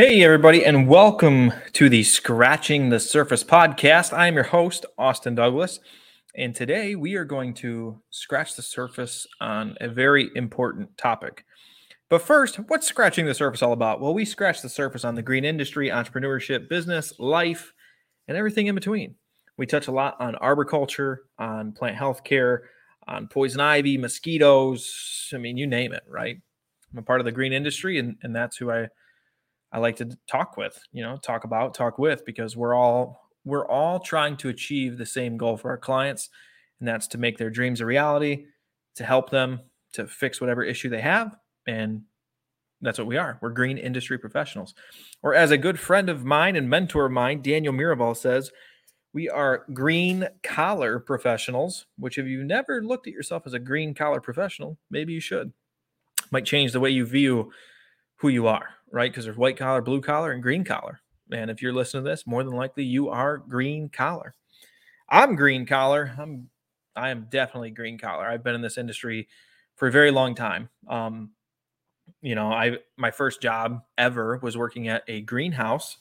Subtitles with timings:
[0.00, 4.14] Hey, everybody, and welcome to the Scratching the Surface podcast.
[4.14, 5.78] I am your host, Austin Douglas,
[6.34, 11.44] and today we are going to scratch the surface on a very important topic.
[12.08, 14.00] But first, what's scratching the surface all about?
[14.00, 17.74] Well, we scratch the surface on the green industry, entrepreneurship, business, life,
[18.26, 19.16] and everything in between.
[19.58, 22.62] We touch a lot on arboriculture, on plant health care,
[23.06, 25.28] on poison ivy, mosquitoes.
[25.34, 26.38] I mean, you name it, right?
[26.90, 28.88] I'm a part of the green industry, and, and that's who I
[29.72, 33.66] I like to talk with, you know, talk about, talk with, because we're all we're
[33.66, 36.28] all trying to achieve the same goal for our clients,
[36.78, 38.46] and that's to make their dreams a reality,
[38.96, 39.60] to help them
[39.92, 42.02] to fix whatever issue they have, and
[42.82, 43.38] that's what we are.
[43.40, 44.74] We're green industry professionals.
[45.22, 48.50] Or as a good friend of mine and mentor of mine, Daniel Mirabal says,
[49.12, 53.92] we are green collar professionals, which if you've never looked at yourself as a green
[53.92, 55.52] collar professional, maybe you should.
[56.30, 57.52] Might change the way you view
[58.16, 59.10] who you are, right?
[59.10, 61.00] Because there's white collar, blue collar, and green collar.
[61.32, 64.34] And if you're listening to this, more than likely you are green collar.
[65.08, 66.12] I'm green collar.
[66.18, 66.48] I'm
[66.96, 68.26] I am definitely green collar.
[68.26, 69.28] I've been in this industry
[69.76, 70.68] for a very long time.
[70.88, 71.30] Um,
[72.20, 75.98] you know, I my first job ever was working at a greenhouse.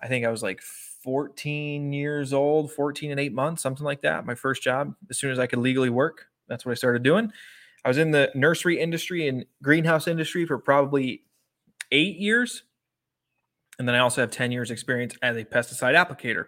[0.00, 4.26] I think I was like 14 years old, 14 and 8 months, something like that.
[4.26, 6.26] My first job as soon as I could legally work.
[6.48, 7.32] That's what I started doing.
[7.84, 11.22] I was in the nursery industry and greenhouse industry for probably
[11.92, 12.62] eight years.
[13.78, 16.46] And then I also have 10 years experience as a pesticide applicator,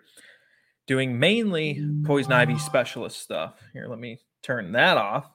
[0.86, 3.60] doing mainly poison ivy specialist stuff.
[3.72, 5.30] Here, let me turn that off.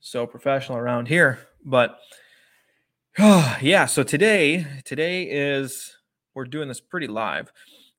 [0.00, 1.38] So professional around here.
[1.64, 1.98] But
[3.18, 5.96] oh, yeah, so today, today is
[6.34, 7.52] we're doing this pretty live.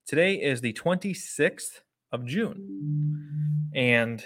[0.05, 1.79] Today is the 26th
[2.11, 3.71] of June.
[3.73, 4.25] And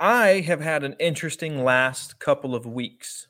[0.00, 3.28] I have had an interesting last couple of weeks.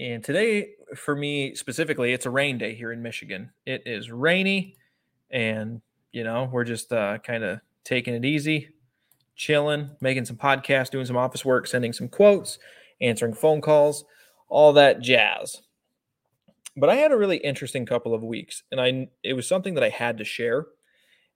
[0.00, 3.50] And today, for me specifically, it's a rain day here in Michigan.
[3.66, 4.78] It is rainy,
[5.30, 8.70] and you know, we're just uh, kind of taking it easy,
[9.36, 12.58] chilling, making some podcasts, doing some office work, sending some quotes,
[13.02, 14.06] answering phone calls,
[14.48, 15.60] all that jazz.
[16.78, 19.84] But I had a really interesting couple of weeks, and I it was something that
[19.84, 20.64] I had to share,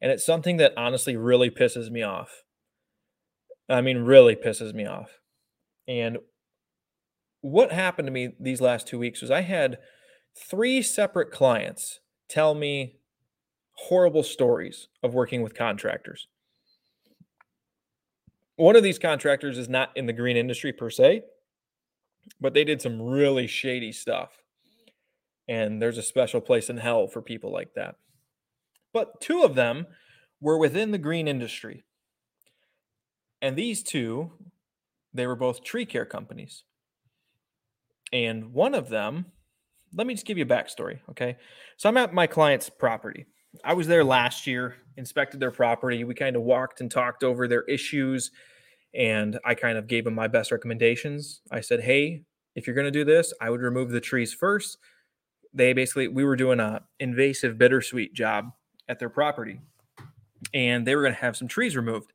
[0.00, 2.44] and it's something that honestly really pisses me off.
[3.68, 5.18] I mean, really pisses me off.
[5.86, 6.16] And
[7.44, 9.76] what happened to me these last two weeks was I had
[10.34, 12.96] three separate clients tell me
[13.74, 16.26] horrible stories of working with contractors.
[18.56, 21.24] One of these contractors is not in the green industry per se,
[22.40, 24.38] but they did some really shady stuff.
[25.46, 27.96] And there's a special place in hell for people like that.
[28.94, 29.86] But two of them
[30.40, 31.84] were within the green industry.
[33.42, 34.32] And these two,
[35.12, 36.64] they were both tree care companies.
[38.12, 39.26] And one of them,
[39.94, 40.98] let me just give you a backstory.
[41.10, 41.36] Okay.
[41.76, 43.26] So I'm at my client's property.
[43.64, 46.02] I was there last year, inspected their property.
[46.04, 48.30] We kind of walked and talked over their issues.
[48.94, 51.40] And I kind of gave them my best recommendations.
[51.50, 52.22] I said, hey,
[52.54, 54.78] if you're going to do this, I would remove the trees first.
[55.52, 58.50] They basically, we were doing a invasive bittersweet job
[58.88, 59.60] at their property.
[60.52, 62.12] And they were going to have some trees removed.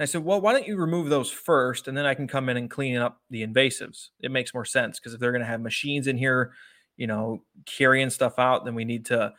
[0.00, 2.56] I said, well, why don't you remove those first and then I can come in
[2.56, 4.10] and clean up the invasives?
[4.20, 6.52] It makes more sense because if they're going to have machines in here,
[6.96, 9.32] you know, carrying stuff out, then we need to,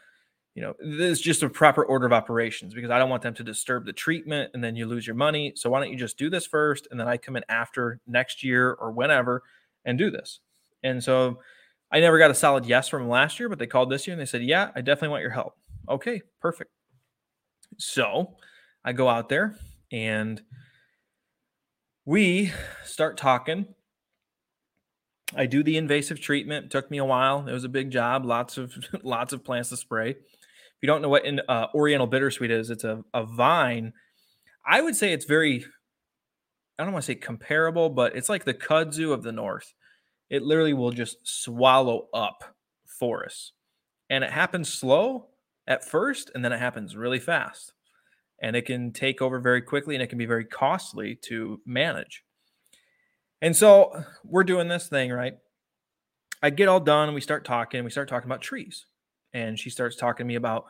[0.56, 3.34] you know, this is just a proper order of operations because I don't want them
[3.36, 5.54] to disturb the treatment and then you lose your money.
[5.56, 8.44] So why don't you just do this first and then I come in after next
[8.44, 9.44] year or whenever
[9.86, 10.42] and do this?
[10.84, 11.40] And so
[11.90, 14.22] I never got a solid yes from last year, but they called this year and
[14.22, 15.56] they said, yeah, I definitely want your help.
[15.88, 16.72] Okay, perfect.
[17.78, 18.36] So
[18.84, 19.56] I go out there
[19.92, 20.42] and
[22.06, 22.52] we
[22.84, 23.68] start talking.
[25.36, 26.66] I do the invasive treatment.
[26.66, 27.48] It took me a while.
[27.48, 28.26] It was a big job.
[28.26, 30.12] Lots of lots of plants to spray.
[30.12, 33.94] If you don't know what in, uh, Oriental bittersweet is, it's a, a vine.
[34.66, 35.66] I would say it's very.
[36.78, 39.74] I don't want to say comparable, but it's like the kudzu of the north.
[40.30, 43.52] It literally will just swallow up forests,
[44.10, 45.28] and it happens slow
[45.68, 47.74] at first, and then it happens really fast
[48.42, 52.24] and it can take over very quickly and it can be very costly to manage.
[53.42, 55.34] And so we're doing this thing, right?
[56.42, 57.84] I get all done and we start talking.
[57.84, 58.86] We start talking about trees.
[59.34, 60.66] And she starts talking to me about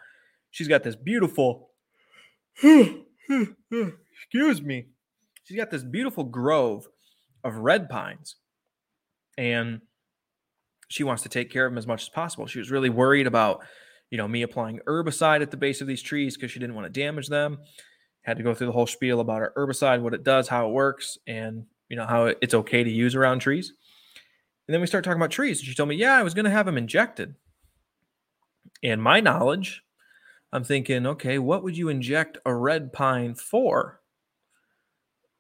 [0.50, 1.70] she's got this beautiful,
[2.62, 3.06] excuse
[4.62, 4.88] me,
[5.44, 6.88] she's got this beautiful grove
[7.44, 8.36] of red pines.
[9.38, 9.82] And
[10.90, 12.48] she wants to take care of them as much as possible.
[12.48, 13.62] She was really worried about
[14.12, 16.92] you know, me applying herbicide at the base of these trees because she didn't want
[16.92, 17.60] to damage them.
[18.22, 20.74] Had to go through the whole spiel about our herbicide, what it does, how it
[20.74, 23.74] works, and you know how it's okay to use around trees.
[24.68, 25.60] And then we start talking about trees.
[25.60, 27.34] And she told me, yeah, I was going to have them injected.
[28.84, 29.84] And my knowledge,
[30.54, 34.00] I'm thinking, okay, what would you inject a red pine for?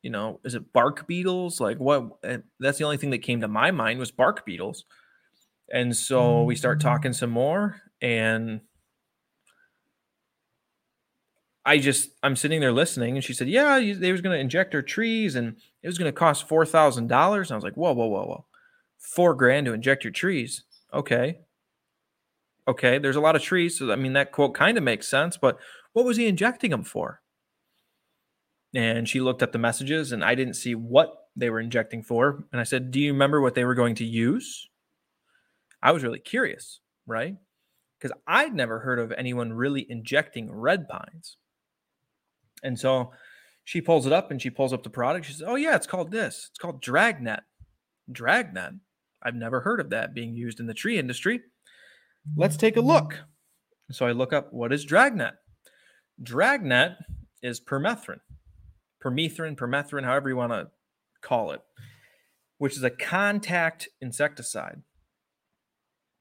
[0.01, 1.59] You know, is it bark beetles?
[1.59, 2.17] Like what?
[2.23, 4.85] Eh, that's the only thing that came to my mind was bark beetles.
[5.71, 8.61] And so we start talking some more, and
[11.65, 14.73] I just I'm sitting there listening, and she said, "Yeah, they was going to inject
[14.73, 17.93] our trees, and it was going to cost four thousand dollars." I was like, "Whoa,
[17.93, 18.45] whoa, whoa, whoa,
[18.97, 20.63] four grand to inject your trees?
[20.93, 21.39] Okay,
[22.67, 22.97] okay.
[22.97, 25.57] There's a lot of trees, so I mean that quote kind of makes sense, but
[25.93, 27.21] what was he injecting them for?"
[28.73, 32.43] And she looked at the messages, and I didn't see what they were injecting for.
[32.51, 34.68] And I said, "Do you remember what they were going to use?"
[35.81, 37.35] I was really curious, right?
[37.99, 41.37] Because I'd never heard of anyone really injecting red pines.
[42.63, 43.11] And so
[43.63, 45.25] she pulls it up and she pulls up the product.
[45.25, 46.47] She says, Oh, yeah, it's called this.
[46.49, 47.41] It's called Dragnet.
[48.11, 48.73] Dragnet.
[49.21, 51.41] I've never heard of that being used in the tree industry.
[52.35, 53.19] Let's take a look.
[53.91, 55.33] So I look up what is Dragnet.
[56.21, 56.97] Dragnet
[57.41, 58.19] is permethrin,
[59.03, 60.67] permethrin, permethrin, however you want to
[61.21, 61.61] call it,
[62.57, 64.81] which is a contact insecticide.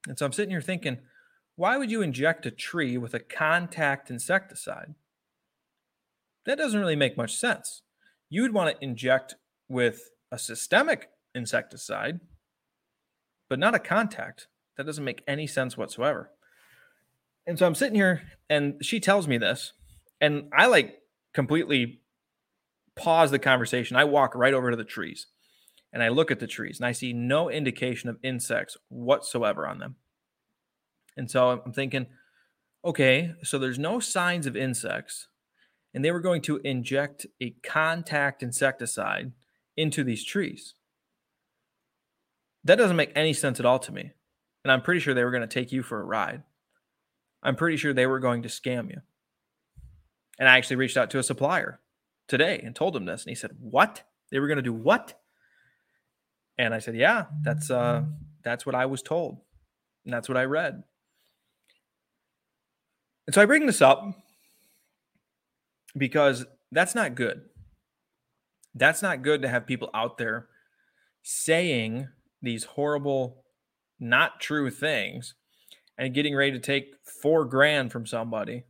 [0.07, 0.99] And so I'm sitting here thinking,
[1.55, 4.95] why would you inject a tree with a contact insecticide?
[6.45, 7.81] That doesn't really make much sense.
[8.29, 9.35] You would want to inject
[9.67, 12.21] with a systemic insecticide,
[13.49, 14.47] but not a contact.
[14.77, 16.31] That doesn't make any sense whatsoever.
[17.45, 19.73] And so I'm sitting here and she tells me this,
[20.21, 20.95] and I like
[21.33, 22.01] completely
[22.95, 23.97] pause the conversation.
[23.97, 25.27] I walk right over to the trees
[25.91, 29.79] and I look at the trees and I see no indication of insects whatsoever on
[29.79, 29.95] them.
[31.17, 32.07] And so I'm thinking,
[32.85, 35.27] okay, so there's no signs of insects,
[35.93, 39.31] and they were going to inject a contact insecticide
[39.75, 40.75] into these trees.
[42.63, 44.11] That doesn't make any sense at all to me.
[44.63, 46.43] And I'm pretty sure they were going to take you for a ride.
[47.41, 49.01] I'm pretty sure they were going to scam you.
[50.37, 51.79] And I actually reached out to a supplier
[52.27, 53.23] today and told him this.
[53.23, 54.03] And he said, What?
[54.31, 55.19] They were going to do what?
[56.59, 58.03] And I said, "Yeah, that's uh
[58.43, 59.37] that's what I was told.
[60.05, 60.83] And that's what I read."
[63.25, 64.03] And so I bring this up
[65.97, 67.41] because that's not good.
[68.75, 70.47] That's not good to have people out there
[71.23, 72.09] saying
[72.41, 73.43] these horrible,
[73.99, 75.35] not true things
[75.97, 78.63] and getting ready to take four grand from somebody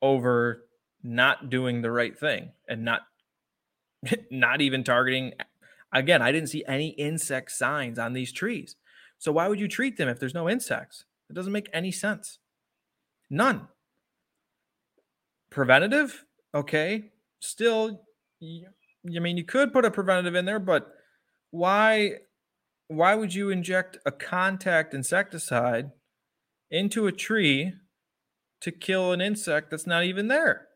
[0.00, 0.64] over
[1.02, 3.02] not doing the right thing and not
[4.30, 5.32] not even targeting
[5.94, 8.74] Again, I didn't see any insect signs on these trees.
[9.18, 11.04] So why would you treat them if there's no insects?
[11.30, 12.40] It doesn't make any sense.
[13.30, 13.68] None.
[15.50, 16.24] Preventative?
[16.52, 17.12] Okay.
[17.40, 18.02] Still,
[18.42, 20.88] I mean, you could put a preventative in there, but
[21.50, 22.14] why
[22.88, 25.90] why would you inject a contact insecticide
[26.70, 27.72] into a tree
[28.60, 30.66] to kill an insect that's not even there?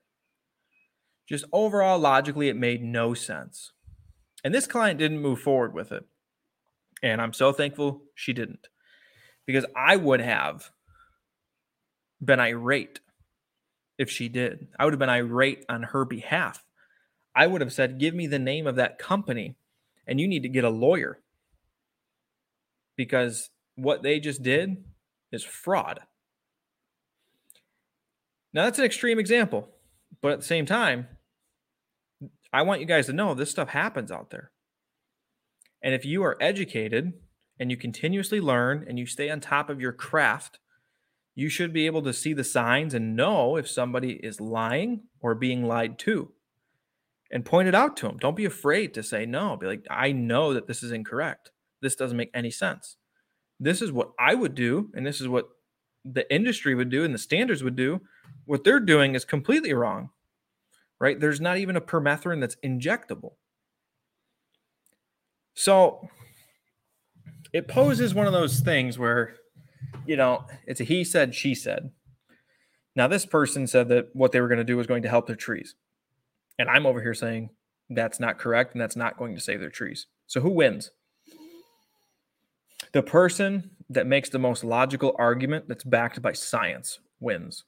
[1.28, 3.72] Just overall, logically, it made no sense.
[4.48, 6.06] And this client didn't move forward with it.
[7.02, 8.68] And I'm so thankful she didn't
[9.44, 10.70] because I would have
[12.18, 13.00] been irate
[13.98, 14.68] if she did.
[14.78, 16.64] I would have been irate on her behalf.
[17.36, 19.56] I would have said, Give me the name of that company
[20.06, 21.20] and you need to get a lawyer
[22.96, 24.82] because what they just did
[25.30, 26.00] is fraud.
[28.54, 29.68] Now, that's an extreme example,
[30.22, 31.06] but at the same time,
[32.52, 34.50] I want you guys to know this stuff happens out there.
[35.82, 37.12] And if you are educated
[37.58, 40.58] and you continuously learn and you stay on top of your craft,
[41.34, 45.34] you should be able to see the signs and know if somebody is lying or
[45.34, 46.32] being lied to
[47.30, 48.16] and point it out to them.
[48.16, 49.56] Don't be afraid to say no.
[49.56, 51.52] Be like, I know that this is incorrect.
[51.80, 52.96] This doesn't make any sense.
[53.60, 55.48] This is what I would do, and this is what
[56.04, 58.00] the industry would do and the standards would do.
[58.44, 60.10] What they're doing is completely wrong
[61.00, 61.18] right?
[61.18, 63.32] There's not even a permethrin that's injectable.
[65.54, 66.08] So
[67.52, 69.34] it poses one of those things where,
[70.06, 71.90] you know, it's a he said, she said.
[72.94, 75.26] Now, this person said that what they were going to do was going to help
[75.26, 75.74] their trees.
[76.58, 77.50] And I'm over here saying
[77.88, 80.06] that's not correct and that's not going to save their trees.
[80.26, 80.90] So who wins?
[82.92, 87.64] The person that makes the most logical argument that's backed by science wins.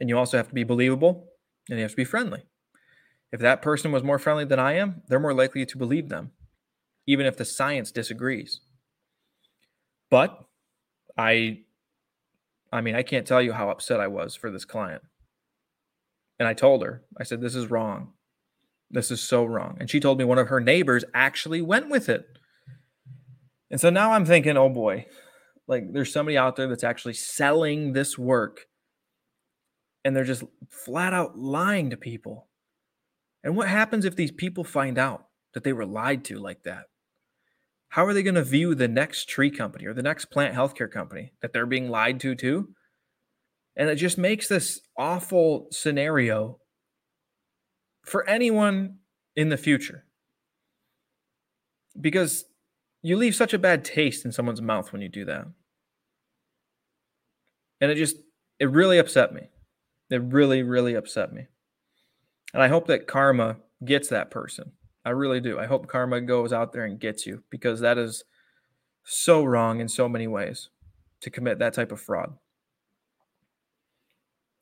[0.00, 1.28] And you also have to be believable
[1.68, 2.44] and you have to be friendly.
[3.32, 6.32] If that person was more friendly than I am, they're more likely to believe them,
[7.06, 8.60] even if the science disagrees.
[10.10, 10.44] But
[11.18, 11.60] I
[12.72, 15.02] I mean, I can't tell you how upset I was for this client.
[16.38, 18.12] And I told her, I said, this is wrong.
[18.90, 19.76] This is so wrong.
[19.80, 22.26] And she told me one of her neighbors actually went with it.
[23.70, 25.06] And so now I'm thinking, oh boy,
[25.66, 28.66] like there's somebody out there that's actually selling this work
[30.06, 32.46] and they're just flat out lying to people.
[33.42, 36.84] And what happens if these people find out that they were lied to like that?
[37.88, 40.88] How are they going to view the next tree company or the next plant healthcare
[40.88, 42.68] company that they're being lied to too?
[43.74, 46.60] And it just makes this awful scenario
[48.04, 48.98] for anyone
[49.34, 50.04] in the future.
[52.00, 52.44] Because
[53.02, 55.46] you leave such a bad taste in someone's mouth when you do that.
[57.80, 58.18] And it just,
[58.60, 59.48] it really upset me.
[60.10, 61.46] It really, really upset me.
[62.54, 64.72] And I hope that karma gets that person.
[65.04, 65.58] I really do.
[65.58, 68.24] I hope karma goes out there and gets you because that is
[69.04, 70.68] so wrong in so many ways
[71.20, 72.36] to commit that type of fraud.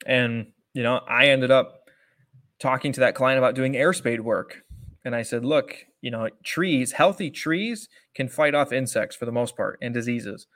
[0.07, 1.89] And, you know, I ended up
[2.59, 4.63] talking to that client about doing air spade work.
[5.05, 9.33] And I said, look, you know, trees, healthy trees can fight off insects for the
[9.33, 10.47] most part and diseases.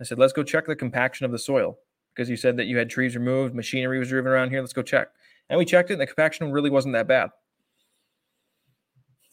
[0.00, 1.78] I said, let's go check the compaction of the soil
[2.16, 4.60] because you said that you had trees removed, machinery was driven around here.
[4.60, 5.08] Let's go check.
[5.50, 7.30] And we checked it, and the compaction really wasn't that bad.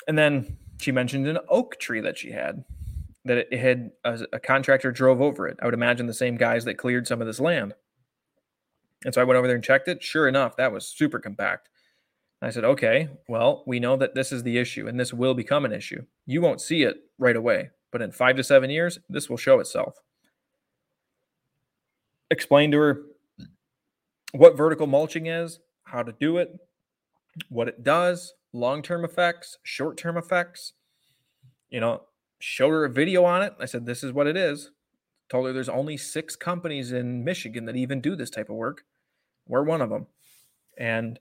[0.07, 2.65] And then she mentioned an oak tree that she had,
[3.23, 5.57] that it had a, a contractor drove over it.
[5.61, 7.73] I would imagine the same guys that cleared some of this land.
[9.05, 10.03] And so I went over there and checked it.
[10.03, 11.69] Sure enough, that was super compact.
[12.41, 15.63] I said, okay, well, we know that this is the issue and this will become
[15.63, 16.03] an issue.
[16.25, 19.61] You won't see it right away, but in five to seven years, this will show
[19.61, 19.95] itself.
[22.31, 23.01] Explain to her
[24.31, 26.57] what vertical mulching is, how to do it,
[27.49, 30.73] what it does, long term effects, short term effects.
[31.69, 32.03] You know,
[32.39, 33.53] showed her a video on it.
[33.59, 34.71] I said, this is what it is.
[35.29, 38.83] Told her there's only six companies in Michigan that even do this type of work.
[39.47, 40.07] We're one of them.
[40.77, 41.19] And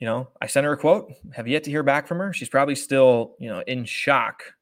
[0.00, 1.12] you know, I sent her a quote.
[1.34, 2.32] Have you yet to hear back from her.
[2.32, 4.54] She's probably still, you know, in shock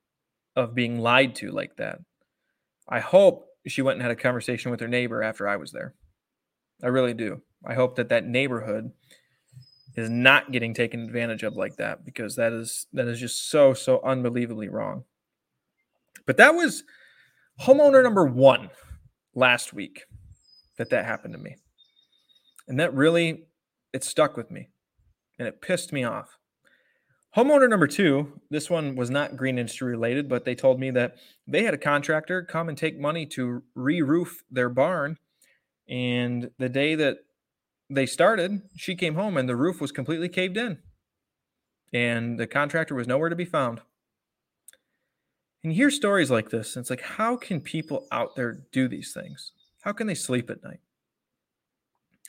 [0.57, 2.01] of being lied to like that.
[2.89, 5.95] I hope she went and had a conversation with her neighbor after I was there.
[6.83, 7.43] I really do.
[7.67, 8.93] I hope that that neighborhood
[9.97, 13.75] is not getting taken advantage of like that because that is that is just so
[13.75, 15.05] so unbelievably wrong.
[16.25, 16.85] But that was
[17.61, 18.71] homeowner number 1
[19.35, 20.05] last week
[20.77, 21.57] that that happened to me.
[22.69, 23.47] And that really
[23.93, 24.69] it stuck with me
[25.39, 26.38] and it pissed me off.
[27.37, 31.17] Homeowner number two, this one was not green industry related, but they told me that
[31.47, 35.19] they had a contractor come and take money to re roof their barn.
[35.89, 37.19] And the day that
[37.91, 40.79] they started, she came home and the roof was completely caved in.
[41.93, 43.81] And the contractor was nowhere to be found.
[45.63, 48.89] And you hear stories like this, and it's like, how can people out there do
[48.89, 49.53] these things?
[49.81, 50.81] How can they sleep at night?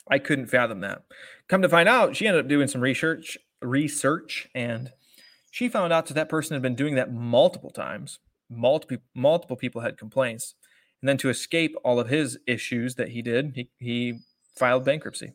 [0.10, 1.03] I couldn't fathom that.
[1.48, 4.92] Come to find out, she ended up doing some research, research, and
[5.51, 8.20] she found out that that person had been doing that multiple times.
[8.50, 10.56] Multiple multiple people had complaints,
[11.01, 14.20] and then to escape all of his issues that he did, he, he
[14.58, 15.34] filed bankruptcy.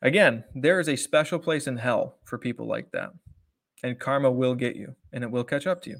[0.00, 3.10] Again, there is a special place in hell for people like that,
[3.82, 5.96] and karma will get you, and it will catch up to you.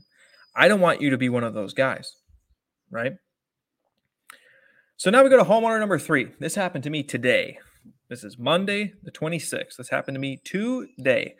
[0.56, 2.16] I don't want you to be one of those guys,
[2.90, 3.14] right?
[4.96, 6.28] So now we go to homeowner number three.
[6.38, 7.58] This happened to me today.
[8.14, 9.74] This is Monday, the 26th.
[9.76, 11.34] This happened to me today.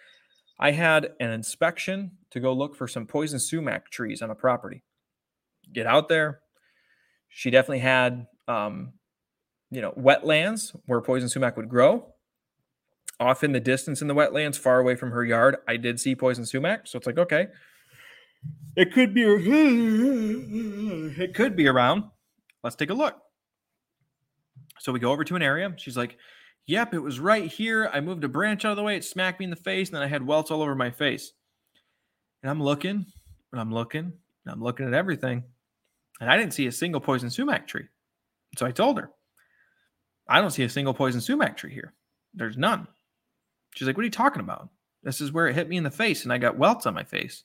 [0.59, 4.83] I had an inspection to go look for some poison sumac trees on a property.
[5.73, 6.41] Get out there.
[7.29, 8.95] She definitely had, um,
[9.71, 12.13] you know, wetlands where poison sumac would grow.
[13.21, 16.17] Off in the distance in the wetlands, far away from her yard, I did see
[16.17, 16.89] poison sumac.
[16.89, 17.47] So it's like, okay,
[18.75, 19.23] it could be,
[21.23, 22.03] it could be around.
[22.65, 23.15] Let's take a look.
[24.81, 25.73] So we go over to an area.
[25.77, 26.19] She's like,
[26.67, 27.91] Yep, it was right here.
[27.93, 28.97] I moved a branch out of the way.
[28.97, 31.33] It smacked me in the face, and then I had welts all over my face.
[32.43, 33.05] And I'm looking,
[33.53, 34.01] and I'm looking,
[34.45, 35.45] and I'm looking at everything.
[36.21, 37.87] And I didn't see a single poison sumac tree.
[38.57, 39.11] So I told her,
[40.29, 41.93] I don't see a single poison sumac tree here.
[42.33, 42.87] There's none.
[43.75, 44.71] She's like, What are you talking about?
[45.03, 47.05] This is where it hit me in the face, and I got welts on my
[47.05, 47.45] face.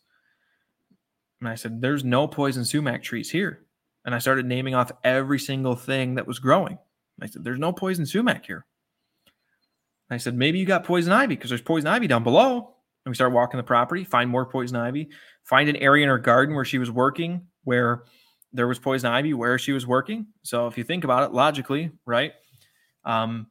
[1.41, 3.65] And I said, There's no poison sumac trees here.
[4.05, 6.77] And I started naming off every single thing that was growing.
[7.21, 8.65] I said, There's no poison sumac here.
[10.11, 12.75] I said, Maybe you got poison ivy because there's poison ivy down below.
[13.05, 15.09] And we started walking the property, find more poison ivy,
[15.43, 18.03] find an area in her garden where she was working where
[18.51, 20.27] there was poison ivy where she was working.
[20.43, 22.33] So if you think about it logically, right?
[23.05, 23.47] Um,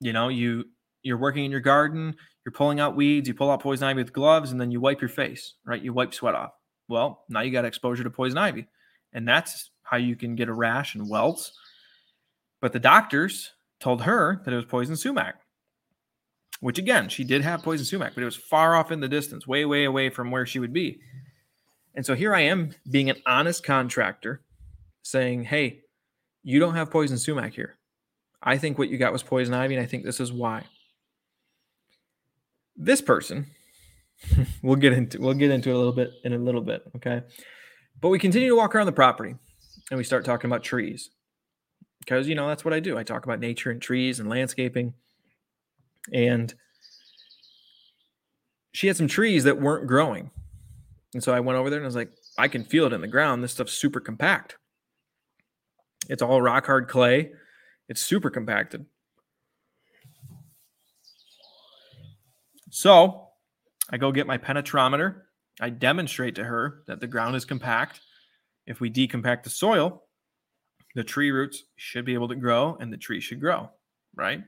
[0.00, 0.64] you know, you
[1.02, 4.12] you're working in your garden, you're pulling out weeds, you pull out poison ivy with
[4.12, 5.82] gloves, and then you wipe your face, right?
[5.82, 6.52] You wipe sweat off.
[6.88, 8.68] Well, now you got exposure to poison ivy.
[9.12, 11.52] And that's how you can get a rash and welts
[12.64, 15.34] but the doctors told her that it was poison sumac,
[16.60, 19.46] which again, she did have poison sumac, but it was far off in the distance,
[19.46, 21.00] way, way away from where she would be.
[21.94, 24.42] And so here I am being an honest contractor
[25.02, 25.80] saying, hey,
[26.42, 27.76] you don't have poison sumac here.
[28.42, 30.64] I think what you got was poison ivy, and I think this is why.
[32.76, 33.46] This person,
[34.62, 37.22] we'll get into we'll get into it a little bit in a little bit, okay?
[38.00, 39.34] But we continue to walk around the property
[39.90, 41.10] and we start talking about trees.
[42.00, 42.98] Because you know, that's what I do.
[42.98, 44.92] I talk about nature and trees and landscaping.
[46.12, 46.54] And
[48.72, 50.30] she had some trees that weren't growing.
[51.14, 53.00] And so I went over there and I was like, I can feel it in
[53.00, 53.42] the ground.
[53.42, 54.56] This stuff's super compact.
[56.08, 57.30] It's all rock hard clay.
[57.88, 58.84] It's super compacted.
[62.70, 63.28] So
[63.90, 65.22] I go get my penetrometer.
[65.60, 68.00] I demonstrate to her that the ground is compact.
[68.66, 70.02] If we decompact the soil,
[70.96, 73.70] the tree roots should be able to grow and the tree should grow,
[74.16, 74.42] right?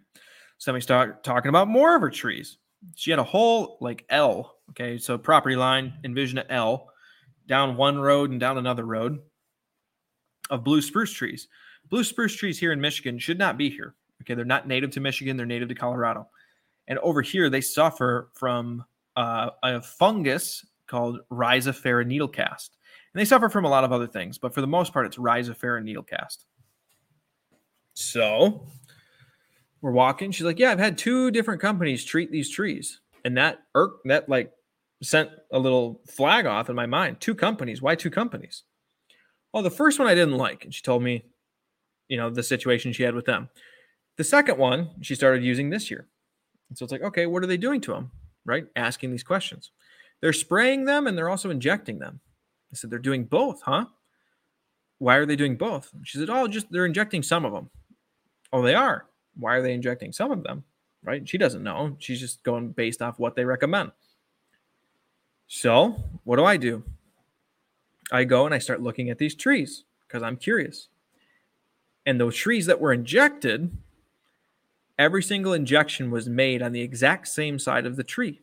[0.59, 2.59] So then we start talking about more of her trees.
[2.95, 4.99] She had a whole like L, okay?
[4.99, 6.89] So property line, envision an L
[7.47, 9.19] down one road and down another road
[10.51, 11.49] of blue spruce trees.
[11.89, 13.95] Blue spruce trees here in Michigan should not be here.
[14.23, 16.29] Okay, they're not native to Michigan, they're native to Colorado.
[16.89, 18.85] And over here, they suffer from
[19.17, 22.71] uh, a fungus called Rhizosphaera needlecast.
[23.13, 25.17] And they suffer from a lot of other things, but for the most part, it's
[25.17, 26.45] Rhizosphaera needlecast.
[27.95, 28.67] So
[29.87, 30.33] we're walking.
[30.33, 33.01] She's like, Yeah, I've had two different companies treat these trees.
[33.25, 34.51] And that irk that like
[35.01, 37.21] sent a little flag off in my mind.
[37.21, 37.81] Two companies.
[37.81, 38.65] Why two companies?
[39.53, 40.65] Well, the first one I didn't like.
[40.65, 41.25] And she told me,
[42.09, 43.49] you know, the situation she had with them.
[44.17, 46.09] The second one she started using this year.
[46.69, 48.11] And so it's like, okay, what are they doing to them?
[48.45, 48.67] Right?
[48.75, 49.71] Asking these questions.
[50.21, 52.19] They're spraying them and they're also injecting them.
[52.73, 53.85] I said, they're doing both, huh?
[54.99, 55.93] Why are they doing both?
[56.03, 57.71] She said, oh, just they're injecting some of them.
[58.53, 59.07] Oh, they are.
[59.39, 60.65] Why are they injecting some of them?
[61.03, 61.29] Right?
[61.29, 61.97] She doesn't know.
[61.99, 63.93] She's just going based off what they recommend.
[65.47, 66.83] So, what do I do?
[68.11, 70.89] I go and I start looking at these trees because I'm curious.
[72.05, 73.77] And those trees that were injected,
[74.99, 78.41] every single injection was made on the exact same side of the tree,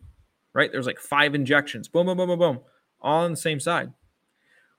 [0.54, 0.72] right?
[0.72, 2.60] There's like five injections, boom, boom, boom, boom, boom,
[3.02, 3.92] all on the same side.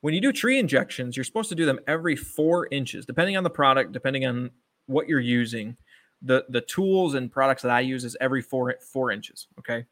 [0.03, 3.43] When you do tree injections, you're supposed to do them every four inches, depending on
[3.43, 4.51] the product, depending on
[4.85, 5.79] what you're using.
[6.25, 9.47] The, the tools and products that I use is every four four inches.
[9.59, 9.85] Okay.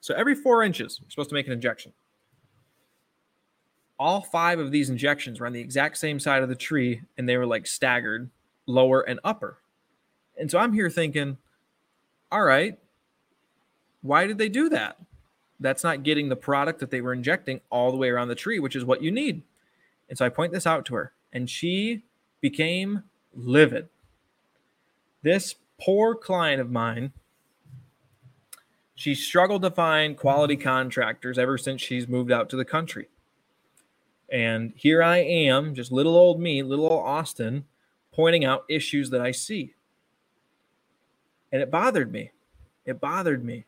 [0.00, 1.92] So every four inches, you're supposed to make an injection
[3.98, 7.28] all five of these injections were on the exact same side of the tree and
[7.28, 8.30] they were like staggered
[8.66, 9.58] lower and upper.
[10.38, 11.38] And so I'm here thinking,
[12.32, 12.78] all right,
[14.02, 14.98] why did they do that?
[15.60, 18.58] That's not getting the product that they were injecting all the way around the tree,
[18.58, 19.42] which is what you need.
[20.08, 22.02] And so I point this out to her, and she
[22.40, 23.88] became livid.
[25.24, 27.14] This poor client of mine,
[28.94, 33.08] she struggled to find quality contractors ever since she's moved out to the country.
[34.30, 37.64] And here I am, just little old me, little old Austin,
[38.12, 39.72] pointing out issues that I see.
[41.50, 42.30] And it bothered me.
[42.84, 43.64] It bothered me.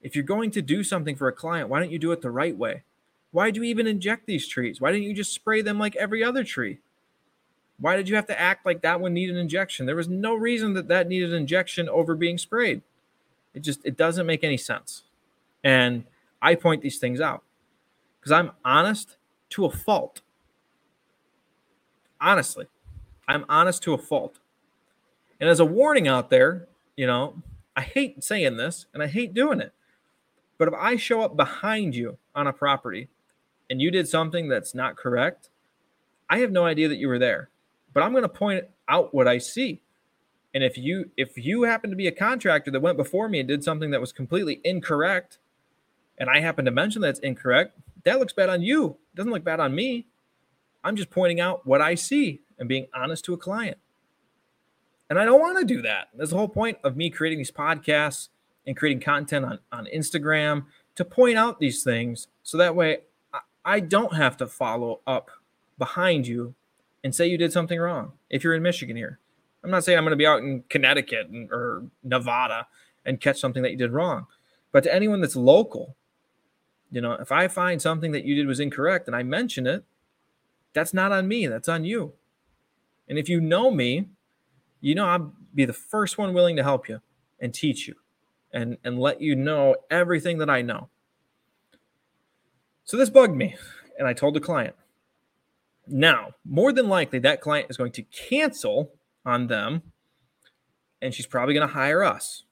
[0.00, 2.30] If you're going to do something for a client, why don't you do it the
[2.30, 2.84] right way?
[3.32, 4.80] Why do you even inject these trees?
[4.80, 6.78] Why didn't you just spray them like every other tree?
[7.78, 9.86] Why did you have to act like that one needed an injection?
[9.86, 12.82] There was no reason that that needed an injection over being sprayed.
[13.54, 15.02] It just it doesn't make any sense.
[15.62, 16.04] And
[16.40, 17.42] I point these things out
[18.18, 19.16] because I'm honest
[19.50, 20.22] to a fault.
[22.20, 22.66] Honestly,
[23.28, 24.38] I'm honest to a fault.
[25.40, 27.42] And as a warning out there, you know,
[27.76, 29.72] I hate saying this and I hate doing it.
[30.58, 33.08] But if I show up behind you on a property
[33.68, 35.50] and you did something that's not correct,
[36.30, 37.50] I have no idea that you were there.
[37.96, 39.80] But I'm going to point out what I see.
[40.52, 43.48] And if you if you happen to be a contractor that went before me and
[43.48, 45.38] did something that was completely incorrect,
[46.18, 48.98] and I happen to mention that's incorrect, that looks bad on you.
[49.14, 50.04] It doesn't look bad on me.
[50.84, 53.78] I'm just pointing out what I see and being honest to a client.
[55.08, 56.08] And I don't want to do that.
[56.12, 58.28] That's the whole point of me creating these podcasts
[58.66, 62.98] and creating content on, on Instagram to point out these things so that way
[63.32, 65.30] I, I don't have to follow up
[65.78, 66.54] behind you
[67.06, 69.20] and say you did something wrong if you're in Michigan here.
[69.62, 72.66] I'm not saying I'm going to be out in Connecticut or Nevada
[73.04, 74.26] and catch something that you did wrong.
[74.72, 75.94] But to anyone that's local,
[76.90, 79.84] you know, if I find something that you did was incorrect and I mention it,
[80.72, 81.46] that's not on me.
[81.46, 82.14] That's on you.
[83.08, 84.08] And if you know me,
[84.80, 87.02] you know I'll be the first one willing to help you
[87.38, 87.94] and teach you
[88.52, 90.88] and, and let you know everything that I know.
[92.84, 93.54] So this bugged me.
[93.96, 94.74] And I told the client.
[95.88, 98.92] Now, more than likely, that client is going to cancel
[99.24, 99.82] on them
[101.02, 102.44] and she's probably going to hire us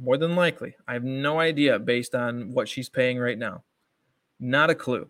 [0.00, 0.74] more than likely.
[0.86, 3.64] I have no idea based on what she's paying right now.
[4.38, 5.08] Not a clue.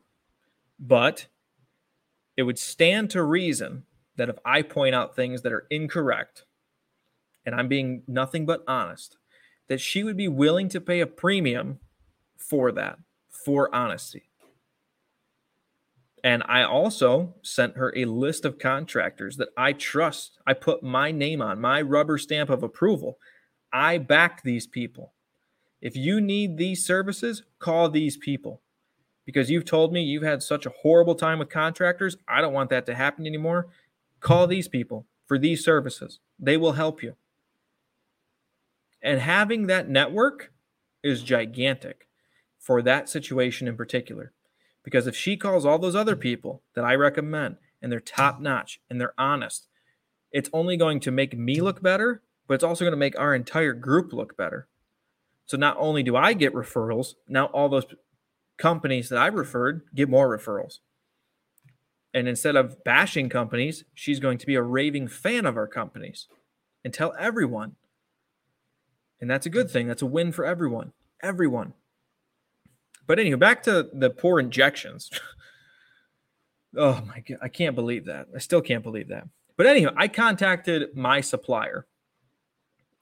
[0.79, 1.27] But
[2.37, 3.85] it would stand to reason
[4.17, 6.45] that if I point out things that are incorrect
[7.45, 9.17] and I'm being nothing but honest,
[9.69, 11.79] that she would be willing to pay a premium
[12.37, 14.30] for that, for honesty.
[16.23, 20.39] And I also sent her a list of contractors that I trust.
[20.47, 23.19] I put my name on, my rubber stamp of approval.
[23.73, 25.13] I back these people.
[25.81, 28.61] If you need these services, call these people
[29.25, 32.17] because you've told me you've had such a horrible time with contractors.
[32.29, 33.69] I don't want that to happen anymore.
[34.21, 37.15] Call these people for these services, they will help you.
[39.01, 40.53] And having that network
[41.05, 42.09] is gigantic
[42.59, 44.33] for that situation in particular.
[44.85, 46.21] Because if she calls all those other mm.
[46.21, 49.69] people that I recommend and they're top notch and they're honest,
[50.33, 53.35] it's only going to make me look better, but it's also going to make our
[53.35, 54.69] entire group look better.
[55.47, 57.87] So not only do I get referrals, now all those
[58.57, 60.79] companies that I referred get more referrals.
[62.13, 66.27] And instead of bashing companies, she's going to be a raving fan of our companies
[66.85, 67.77] and tell everyone.
[69.21, 69.87] And that's a good thing.
[69.87, 70.93] That's a win for everyone.
[71.23, 71.75] Everyone.
[73.11, 75.11] But anyway, back to the poor injections.
[76.77, 78.29] oh my god, I can't believe that.
[78.33, 79.25] I still can't believe that.
[79.57, 81.89] But anyway, I contacted my supplier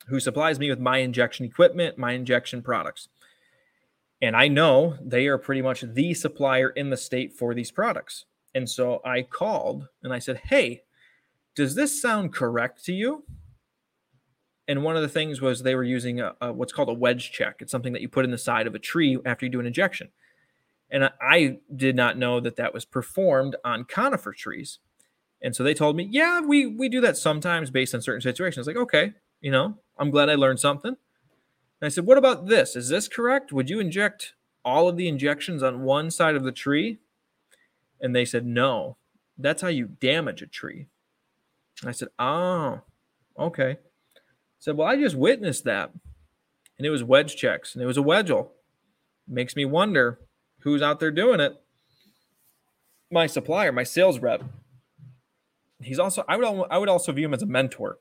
[0.06, 3.10] who supplies me with my injection equipment, my injection products.
[4.22, 8.24] And I know they are pretty much the supplier in the state for these products.
[8.54, 10.84] And so I called and I said, Hey,
[11.54, 13.24] does this sound correct to you?
[14.68, 17.32] And one of the things was they were using a, a, what's called a wedge
[17.32, 17.56] check.
[17.60, 19.66] It's something that you put in the side of a tree after you do an
[19.66, 20.10] injection.
[20.90, 24.78] And I did not know that that was performed on conifer trees.
[25.42, 28.66] And so they told me, yeah, we we do that sometimes based on certain situations.
[28.66, 30.96] Like, okay, you know, I'm glad I learned something.
[31.80, 32.76] And I said, What about this?
[32.76, 33.52] Is this correct?
[33.52, 36.98] Would you inject all of the injections on one side of the tree?
[38.00, 38.96] And they said, No,
[39.36, 40.86] that's how you damage a tree.
[41.80, 42.80] And I said, Oh,
[43.38, 43.78] okay.
[44.58, 45.92] Said, Well, I just witnessed that.
[46.76, 48.50] And it was wedge checks and it was a Wedgle.
[49.26, 50.20] Makes me wonder
[50.60, 51.60] who's out there doing it.
[53.10, 54.44] My supplier, my sales rep.
[55.82, 57.98] He's also I would I would also view him as a mentor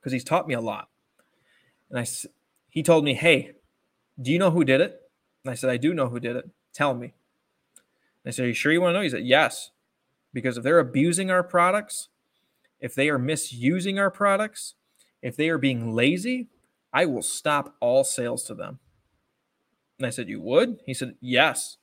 [0.00, 0.88] because he's taught me a lot.
[1.90, 2.06] And I,
[2.68, 3.52] he told me, Hey,
[4.20, 5.00] do you know who did it?
[5.44, 6.48] And I said, I do know who did it.
[6.72, 7.14] Tell me.
[8.24, 9.02] And I said, Are you sure you want to know?
[9.02, 9.70] He said, Yes.
[10.32, 12.08] Because if they're abusing our products,
[12.80, 14.74] if they are misusing our products,
[15.22, 16.48] if they are being lazy,
[16.92, 18.78] I will stop all sales to them.
[19.98, 20.80] And I said, You would?
[20.86, 21.76] He said, Yes.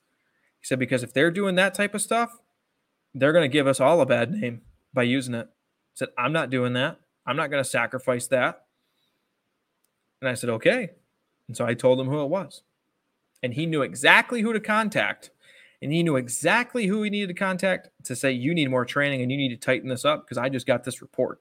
[0.60, 2.38] He said, Because if they're doing that type of stuff,
[3.14, 5.46] they're going to give us all a bad name by using it.
[5.48, 6.98] I said, I'm not doing that.
[7.26, 8.64] I'm not going to sacrifice that.
[10.20, 10.90] And I said, okay.
[11.46, 12.62] And so I told him who it was.
[13.42, 15.30] And he knew exactly who to contact.
[15.80, 19.22] And he knew exactly who he needed to contact to say, you need more training
[19.22, 21.40] and you need to tighten this up because I just got this report.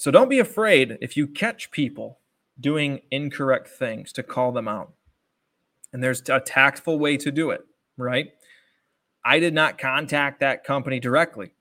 [0.00, 2.20] So don't be afraid if you catch people
[2.58, 4.94] doing incorrect things to call them out.
[5.92, 7.60] And there's a tactful way to do it,
[7.98, 8.28] right?
[9.22, 11.52] I did not contact that company directly.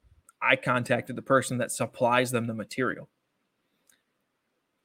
[0.42, 3.10] I contacted the person that supplies them the material.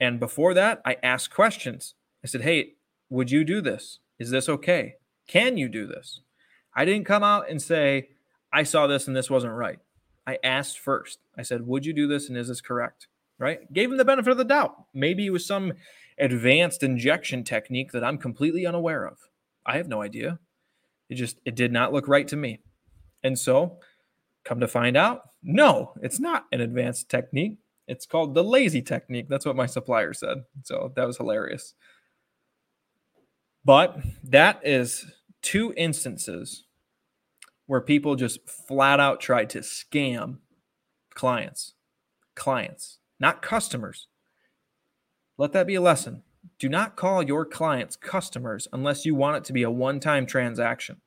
[0.00, 1.94] And before that, I asked questions.
[2.24, 2.72] I said, Hey,
[3.08, 4.00] would you do this?
[4.18, 4.94] Is this okay?
[5.28, 6.22] Can you do this?
[6.74, 8.08] I didn't come out and say,
[8.52, 9.78] I saw this and this wasn't right.
[10.26, 11.20] I asked first.
[11.38, 13.06] I said, Would you do this and is this correct?
[13.38, 13.72] Right?
[13.72, 14.74] Gave him the benefit of the doubt.
[14.94, 15.72] Maybe it was some
[16.18, 19.18] advanced injection technique that I'm completely unaware of.
[19.66, 20.38] I have no idea.
[21.08, 22.60] It just it did not look right to me.
[23.22, 23.78] And so,
[24.44, 27.58] come to find out, no, it's not an advanced technique.
[27.86, 29.28] It's called the lazy technique.
[29.28, 30.38] That's what my supplier said.
[30.62, 31.74] So that was hilarious.
[33.64, 35.06] But that is
[35.42, 36.64] two instances
[37.66, 40.38] where people just flat out tried to scam
[41.14, 41.74] clients.
[42.34, 44.06] Clients, not customers.
[45.38, 46.24] Let that be a lesson.
[46.58, 50.26] Do not call your clients customers unless you want it to be a one time
[50.26, 51.00] transaction.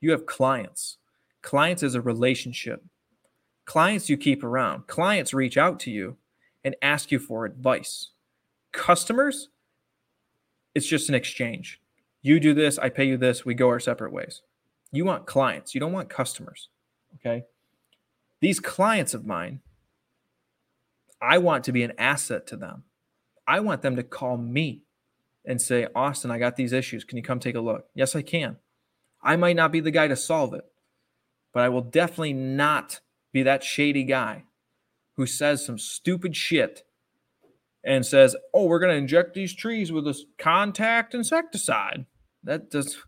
[0.00, 0.98] You have clients.
[1.42, 2.84] Clients is a relationship.
[3.64, 6.18] Clients you keep around, clients reach out to you
[6.62, 8.10] and ask you for advice.
[8.70, 9.48] Customers,
[10.76, 11.80] it's just an exchange.
[12.22, 14.42] You do this, I pay you this, we go our separate ways.
[14.92, 16.68] You want clients, you don't want customers.
[17.16, 17.42] Okay.
[18.40, 19.62] These clients of mine,
[21.22, 22.84] I want to be an asset to them.
[23.46, 24.84] I want them to call me
[25.44, 27.04] and say, Austin, I got these issues.
[27.04, 27.86] Can you come take a look?
[27.94, 28.56] Yes, I can.
[29.22, 30.64] I might not be the guy to solve it,
[31.52, 33.00] but I will definitely not
[33.32, 34.44] be that shady guy
[35.16, 36.84] who says some stupid shit
[37.84, 42.06] and says, "Oh, we're going to inject these trees with this contact insecticide."
[42.42, 42.98] That just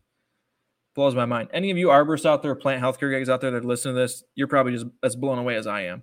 [0.94, 1.48] Blows my mind.
[1.52, 4.24] Any of you arborists out there, plant healthcare guys out there that listen to this,
[4.34, 6.02] you're probably just as blown away as I am.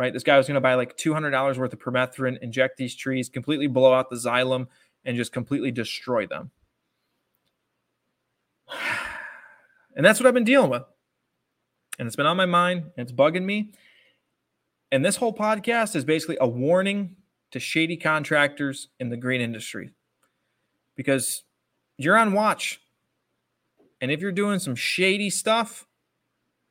[0.00, 0.14] Right?
[0.14, 3.66] This guy was going to buy like $200 worth of permethrin, inject these trees, completely
[3.66, 4.66] blow out the xylem,
[5.04, 6.50] and just completely destroy them.
[9.96, 10.84] And that's what I've been dealing with.
[11.98, 13.72] And it's been on my mind, and it's bugging me.
[14.92, 17.16] And this whole podcast is basically a warning
[17.50, 19.90] to shady contractors in the green industry
[20.96, 21.42] because
[21.98, 22.80] you're on watch.
[24.00, 25.86] And if you're doing some shady stuff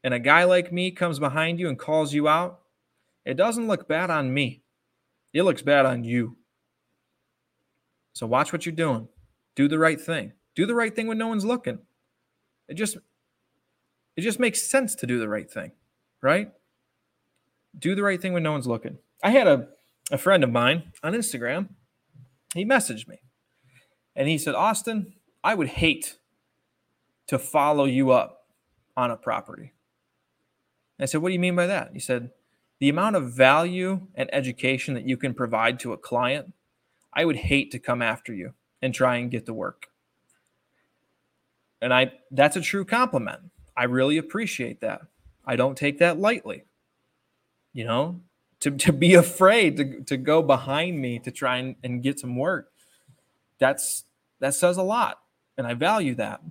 [0.02, 2.62] and a guy like me comes behind you and calls you out,
[3.26, 4.64] it doesn't look bad on me.
[5.34, 6.38] It looks bad on you.
[8.14, 9.08] So watch what you're doing.
[9.56, 10.34] Do the right thing.
[10.56, 11.80] Do the right thing when no one's looking.
[12.68, 12.98] It just
[14.16, 15.72] it just makes sense to do the right thing,
[16.22, 16.52] right?
[17.78, 18.98] Do the right thing when no one's looking.
[19.24, 19.70] I had a,
[20.12, 21.70] a friend of mine on Instagram.
[22.54, 23.22] He messaged me
[24.16, 26.18] and he said, Austin, I would hate
[27.28, 28.48] to follow you up
[28.98, 29.74] on a property.
[31.00, 31.92] I said, What do you mean by that?
[31.94, 32.32] He said,
[32.80, 36.54] The amount of value and education that you can provide to a client,
[37.13, 39.88] I would hate to come after you and try and get the work.
[41.82, 43.42] And I that's a true compliment.
[43.76, 45.02] I really appreciate that.
[45.46, 46.63] I don't take that lightly.
[47.74, 48.22] You know,
[48.62, 52.36] to, to be afraid to, to go behind me to try and, and get some
[52.36, 52.72] work.
[53.58, 54.06] That's
[54.39, 55.20] that says a lot.
[55.58, 56.42] And I value that.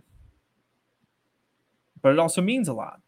[2.03, 3.01] But it also means a lot,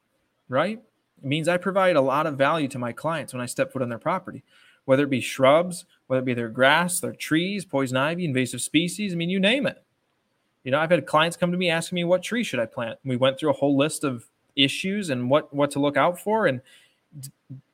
[0.48, 0.82] right?
[1.22, 3.82] It means I provide a lot of value to my clients when I step foot
[3.82, 4.42] on their property,
[4.84, 9.12] whether it be shrubs, whether it be their grass, their trees, poison ivy, invasive species.
[9.12, 9.82] I mean, you name it.
[10.64, 12.98] You know, I've had clients come to me asking me what tree should I plant.
[13.04, 16.46] We went through a whole list of issues and what what to look out for,
[16.46, 16.60] and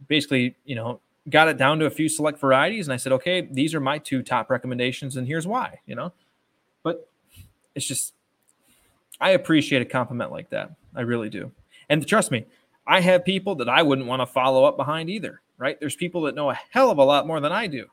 [0.07, 2.87] basically, you know, got it down to a few select varieties.
[2.87, 5.81] And I said, okay, these are my two top recommendations, and here's why.
[5.87, 6.13] You know,
[6.83, 7.09] but
[7.75, 8.15] it's just
[9.21, 10.71] I appreciate a compliment like that.
[10.95, 11.51] I really do.
[11.89, 12.47] And trust me,
[12.87, 15.79] I have people that I wouldn't want to follow up behind either, right?
[15.81, 17.87] There's people that know a hell of a lot more than I do.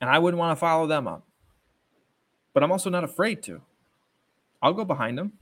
[0.00, 1.24] And I wouldn't want to follow them up
[2.54, 3.60] but I'm also not afraid to.
[4.62, 5.32] I'll go behind them.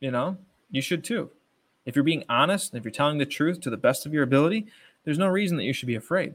[0.00, 0.38] You know,
[0.70, 1.30] you should too.
[1.84, 4.24] If you're being honest and if you're telling the truth to the best of your
[4.24, 4.66] ability,
[5.04, 6.34] there's no reason that you should be afraid.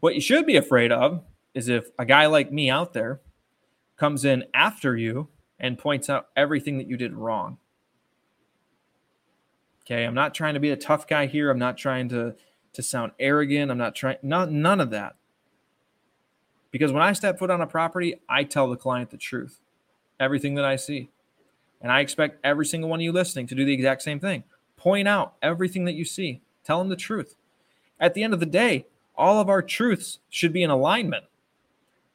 [0.00, 1.22] What you should be afraid of
[1.54, 3.20] is if a guy like me out there
[3.96, 5.28] comes in after you
[5.60, 7.58] and points out everything that you did wrong.
[9.90, 11.50] Okay, I'm not trying to be a tough guy here.
[11.50, 12.34] I'm not trying to
[12.74, 13.70] to sound arrogant.
[13.70, 15.16] I'm not trying not none of that.
[16.70, 19.60] Because when I step foot on a property, I tell the client the truth,
[20.20, 21.08] everything that I see.
[21.80, 24.44] And I expect every single one of you listening to do the exact same thing.
[24.76, 27.36] Point out everything that you see, tell them the truth.
[27.98, 28.84] At the end of the day,
[29.16, 31.24] all of our truths should be in alignment,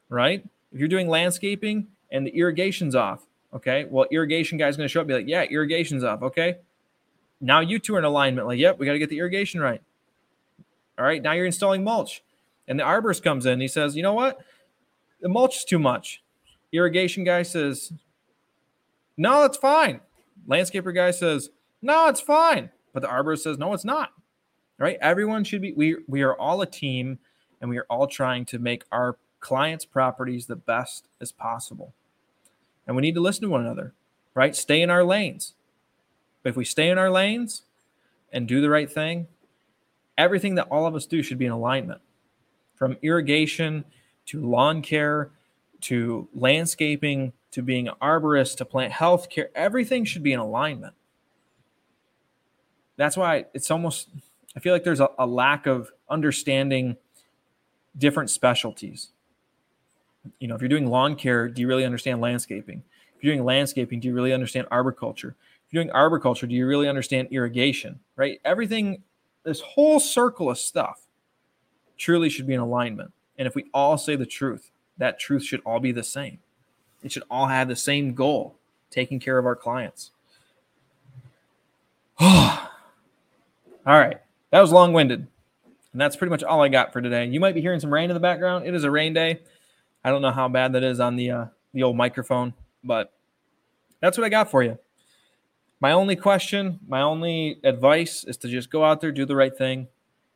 [0.10, 0.46] right?
[0.72, 5.02] If you're doing landscaping and the irrigation's off, okay, well, irrigation guy's going to show
[5.02, 6.58] up, be like, yeah, irrigation's off, okay.
[7.42, 9.82] Now you two are in alignment, like, yep, we got to get the irrigation right.
[10.98, 12.24] All right, now you're installing mulch.
[12.68, 13.60] And the arborist comes in.
[13.60, 14.40] He says, "You know what?
[15.22, 16.24] The mulch is too much."
[16.72, 17.92] Irrigation guy says,
[19.18, 20.02] "No, it's fine."
[20.48, 21.50] Landscaper guy says,
[21.82, 24.14] "No, it's fine." But the arborist says, "No, it's not."
[24.78, 24.98] Right?
[25.02, 25.74] Everyone should be.
[25.74, 27.20] We we are all a team,
[27.60, 31.94] and we are all trying to make our clients' properties the best as possible.
[32.88, 33.94] And we need to listen to one another.
[34.36, 34.56] Right?
[34.56, 35.54] Stay in our lanes.
[36.44, 37.64] But if we stay in our lanes
[38.32, 39.28] and do the right thing,
[40.18, 42.02] everything that all of us do should be in alignment
[42.76, 43.86] from irrigation
[44.26, 45.32] to lawn care
[45.82, 50.94] to landscaping to being an arborist to plant health care, everything should be in alignment.
[52.96, 54.10] That's why it's almost,
[54.56, 56.98] I feel like there's a, a lack of understanding
[57.98, 59.10] different specialties.
[60.40, 62.82] You know, if you're doing lawn care, do you really understand landscaping?
[63.16, 65.36] If you're doing landscaping, do you really understand arboriculture?
[65.74, 68.00] You're doing arboriculture, do you really understand irrigation?
[68.16, 68.40] Right?
[68.46, 69.02] Everything,
[69.44, 71.08] this whole circle of stuff
[71.98, 73.12] truly should be in alignment.
[73.40, 76.38] And if we all say the truth, that truth should all be the same.
[77.02, 78.56] It should all have the same goal
[78.92, 80.12] taking care of our clients.
[82.20, 82.70] all
[83.84, 84.22] right.
[84.52, 85.26] That was long winded.
[85.92, 87.26] And that's pretty much all I got for today.
[87.26, 88.68] You might be hearing some rain in the background.
[88.68, 89.42] It is a rain day.
[90.04, 93.12] I don't know how bad that is on the uh, the old microphone, but
[94.02, 94.78] that's what I got for you.
[95.84, 99.54] My only question, my only advice is to just go out there, do the right
[99.54, 99.90] thing,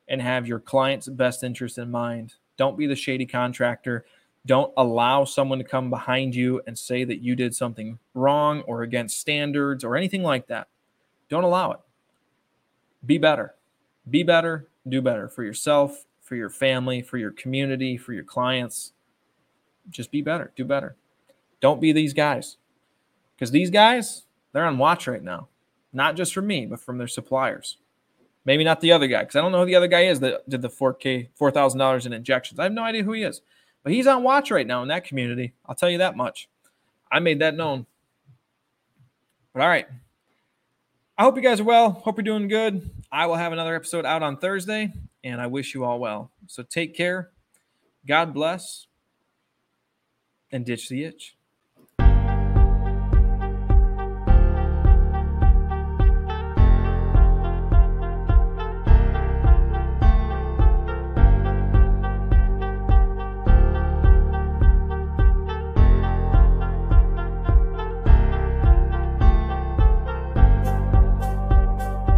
[0.09, 2.33] and have your client's best interest in mind.
[2.57, 4.03] Don't be the shady contractor.
[4.45, 8.81] Don't allow someone to come behind you and say that you did something wrong or
[8.81, 10.67] against standards or anything like that.
[11.29, 11.79] Don't allow it.
[13.05, 13.55] Be better.
[14.09, 14.67] Be better.
[14.85, 18.91] Do better for yourself, for your family, for your community, for your clients.
[19.89, 20.51] Just be better.
[20.57, 20.97] Do better.
[21.61, 22.57] Don't be these guys.
[23.33, 24.26] Because these guys,
[24.57, 25.49] they're on watch right now,
[25.93, 27.77] not just from me, but from their suppliers.
[28.43, 30.49] Maybe not the other guy, because I don't know who the other guy is that
[30.49, 32.59] did the 4K, $4,000 in injections.
[32.59, 33.41] I have no idea who he is,
[33.83, 35.53] but he's on watch right now in that community.
[35.67, 36.49] I'll tell you that much.
[37.11, 37.85] I made that known.
[39.53, 39.85] But all right.
[41.19, 41.91] I hope you guys are well.
[41.91, 42.89] Hope you're doing good.
[43.11, 44.91] I will have another episode out on Thursday,
[45.23, 46.31] and I wish you all well.
[46.47, 47.29] So take care.
[48.07, 48.87] God bless
[50.51, 51.36] and ditch the itch.